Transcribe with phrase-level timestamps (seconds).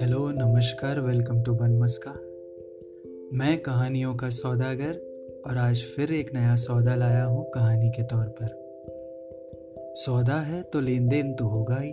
[0.00, 2.10] Hello, नमस्कार, welcome to bun maska.
[3.38, 4.94] मैं कहानियों का सौदागर
[5.46, 8.48] और आज फिर एक नया सौदा लाया हूँ कहानी के तौर पर।
[9.96, 11.92] सौदा है तो लेन देन तो होगा ही।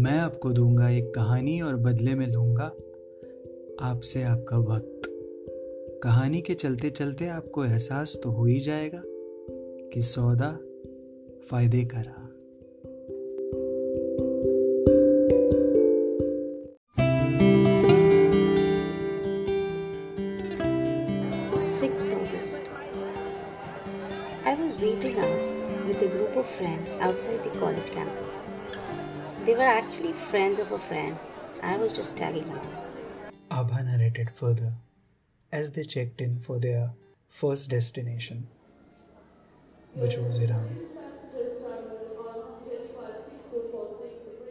[0.00, 2.72] मैं आपको दूँगा एक कहानी और बदले में लूँगा
[3.80, 5.02] आपसे आपका वक्त।
[6.02, 9.02] कहानी के चलते चलते आपको एहसास तो हो ही जाएगा
[9.92, 10.58] कि सौदा
[11.50, 12.27] फ़ायदे का रहा।
[21.80, 21.86] I
[24.58, 28.42] was waiting up with a group of friends outside the college campus.
[29.44, 31.16] They were actually friends of a friend.
[31.62, 32.66] I was just tagging along.
[33.52, 34.72] Abha narrated further
[35.52, 36.90] as they checked in for their
[37.28, 38.48] first destination,
[39.94, 40.66] which was Iran.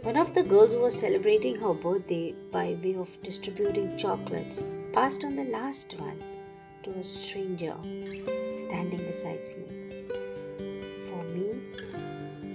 [0.03, 5.25] One of the girls who was celebrating her birthday by way of distributing chocolates passed
[5.25, 6.36] on the last one
[6.87, 7.75] to a stranger
[8.49, 10.05] standing beside me
[11.07, 11.47] For me,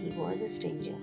[0.02, 0.97] he was a stranger.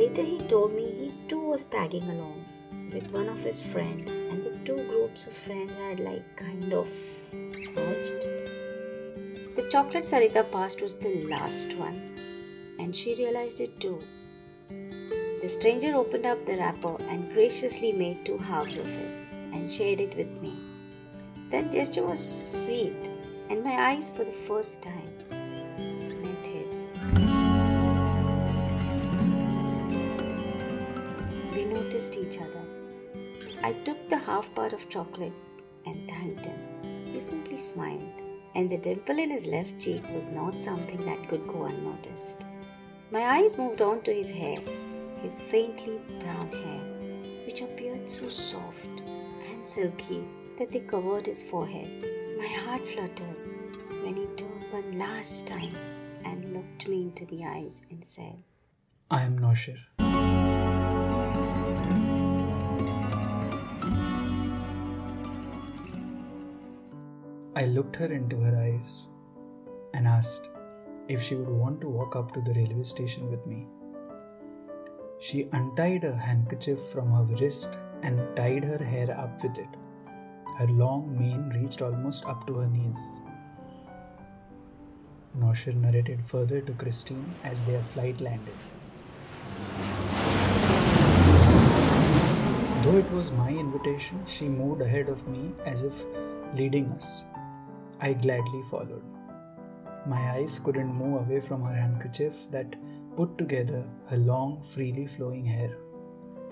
[0.00, 2.44] Later, he told me he too was tagging along
[2.92, 6.88] with one of his friends, and the two groups of friends had like kind of
[7.74, 8.28] merged.
[9.56, 11.98] The chocolate Sarita passed was the last one,
[12.78, 13.98] and she realized it too.
[15.42, 19.12] The stranger opened up the wrapper and graciously made two halves of it
[19.52, 20.67] and shared it with me.
[21.50, 22.20] That gesture was
[22.64, 23.08] sweet,
[23.48, 25.10] and my eyes for the first time
[26.22, 26.88] met his.
[31.54, 32.60] We noticed each other.
[33.62, 35.32] I took the half part of chocolate
[35.86, 37.12] and thanked him.
[37.14, 38.22] He simply smiled,
[38.54, 42.46] and the dimple in his left cheek was not something that could go unnoticed.
[43.10, 44.60] My eyes moved on to his hair,
[45.22, 49.00] his faintly brown hair, which appeared so soft
[49.50, 50.22] and silky
[50.58, 51.88] that they covered his forehead.
[52.36, 53.36] My heart fluttered
[54.02, 55.76] when he turned one last time
[56.24, 58.42] and looked me into the eyes and said,
[59.10, 59.78] I am Noshir.
[67.54, 69.06] I looked her into her eyes
[69.94, 70.50] and asked
[71.08, 73.66] if she would want to walk up to the railway station with me.
[75.20, 79.68] She untied a handkerchief from her wrist and tied her hair up with it.
[80.58, 83.20] Her long mane reached almost up to her knees.
[85.38, 88.56] Noshir narrated further to Christine as their flight landed.
[92.82, 96.04] Though it was my invitation, she moved ahead of me as if
[96.56, 97.22] leading us.
[98.00, 99.04] I gladly followed.
[100.06, 102.74] My eyes couldn't move away from her handkerchief that
[103.14, 105.70] put together her long, freely flowing hair.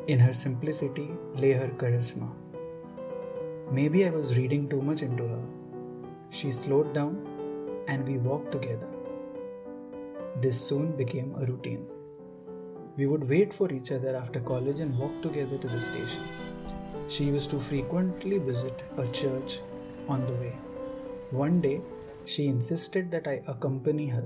[0.07, 2.31] In her simplicity lay her charisma.
[3.71, 5.43] Maybe I was reading too much into her.
[6.31, 7.27] She slowed down
[7.89, 8.87] and we walked together.
[10.41, 11.87] This soon became a routine.
[12.97, 16.23] We would wait for each other after college and walk together to the station.
[17.09, 19.61] She used to frequently visit a church
[20.09, 20.55] on the way.
[21.33, 21.81] One day,
[22.25, 24.25] she insisted that I accompany her.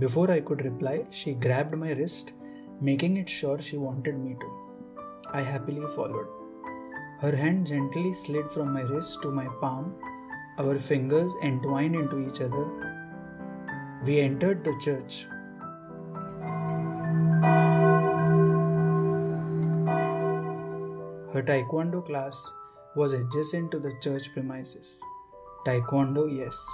[0.00, 2.32] Before I could reply, she grabbed my wrist,
[2.80, 5.00] making it sure she wanted me to.
[5.32, 6.39] I happily followed.
[7.20, 9.94] Her hand gently slid from my wrist to my palm,
[10.56, 12.64] our fingers entwined into each other.
[14.06, 15.26] We entered the church.
[21.34, 22.50] Her taekwondo class
[22.96, 25.02] was adjacent to the church premises.
[25.66, 26.66] Taekwondo, yes.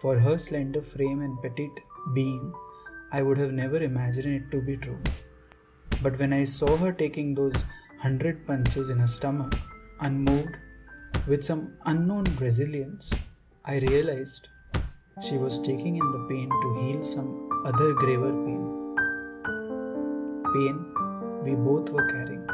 [0.00, 1.80] For her slender frame and petite
[2.14, 2.52] being,
[3.10, 5.00] I would have never imagined it to be true.
[6.00, 7.64] But when I saw her taking those
[7.98, 9.52] hundred punches in her stomach,
[10.02, 10.56] unmoved,
[11.26, 13.18] with some unknown resilience,
[13.64, 14.48] I realized
[15.22, 17.30] she was taking in the pain to heal some
[17.64, 18.62] other graver pain.
[20.54, 20.76] Pain
[21.44, 22.46] we both were carrying.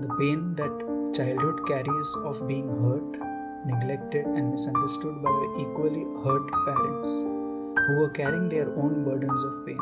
[0.00, 0.74] The pain that
[1.14, 3.20] childhood carries of being hurt
[3.66, 7.10] neglected, and misunderstood by our equally hurt parents
[7.86, 9.78] who were carrying their own burdens of pain.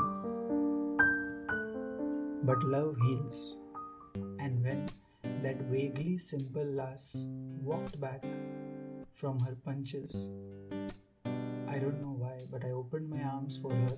[2.44, 3.56] But love heals,
[4.38, 4.86] and when
[5.42, 7.24] that vaguely simple lass
[7.62, 8.24] walked back
[9.14, 10.28] from her punches,
[11.68, 13.88] I don't know why, but I opened my arms for her,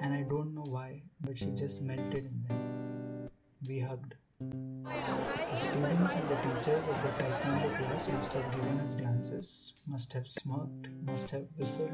[0.00, 3.30] and I don't know why, but she just melted in them.
[3.66, 4.14] We hugged.
[4.40, 10.12] The students and the teachers of the taekwondo class must have given us glances, must
[10.12, 11.92] have smirked, must have whistled.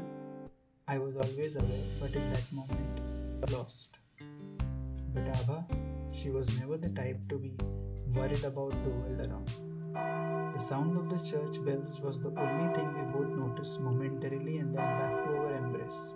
[0.87, 3.99] I was always aware, but in that moment, lost.
[5.13, 5.63] But Abha,
[6.13, 7.53] she was never the type to be
[8.15, 10.53] worried about the world around.
[10.53, 14.69] The sound of the church bells was the only thing we both noticed momentarily and
[14.69, 16.13] then back to our embrace.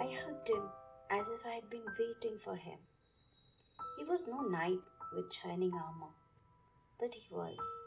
[0.00, 0.64] I hugged him
[1.10, 2.78] as if I had been waiting for him.
[3.96, 4.80] He was no knight
[5.14, 6.12] with shining armor,
[6.98, 7.78] but he was.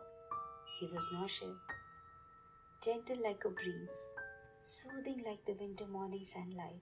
[0.79, 1.57] He was Shiv,
[2.81, 4.07] gentle like a breeze,
[4.61, 6.81] soothing like the winter morning sunlight,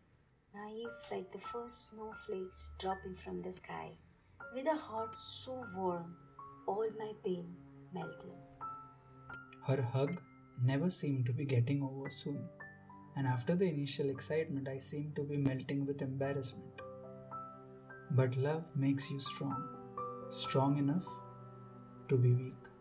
[0.53, 3.97] naive like the first snowflakes dropping from the sky.
[4.53, 6.15] With a heart so warm,
[6.67, 7.55] all my pain
[7.93, 8.31] melted.
[9.65, 10.21] Her hug
[10.63, 12.47] never seemed to be getting over soon,
[13.17, 16.81] and after the initial excitement, I seemed to be melting with embarrassment.
[18.11, 19.67] But love makes you strong,
[20.29, 21.05] strong enough
[22.07, 22.74] to be weak.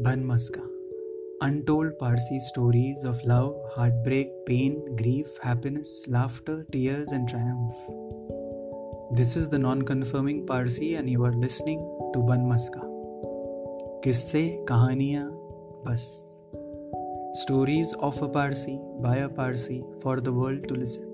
[0.00, 0.66] Banmaska
[1.42, 7.74] Untold Parsi stories of love, heartbreak, pain, grief, happiness, laughter, tears, and triumph.
[9.10, 11.80] This is the non confirming Parsi, and you are listening
[12.14, 12.80] to Banmaska.
[14.02, 15.30] Kisse, Kahaniya,
[15.84, 16.30] Bas.
[17.34, 21.11] Stories of a Parsi by a Parsi for the world to listen.